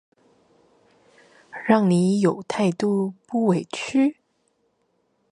[1.67, 4.17] 讓你有態度不委曲